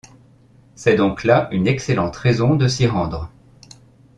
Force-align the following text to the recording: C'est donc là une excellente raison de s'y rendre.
C'est 0.73 0.95
donc 0.95 1.23
là 1.23 1.47
une 1.51 1.67
excellente 1.67 2.15
raison 2.15 2.55
de 2.55 2.67
s'y 2.67 2.87
rendre. 2.87 3.29